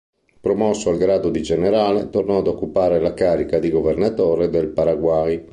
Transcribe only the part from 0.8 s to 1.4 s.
al grado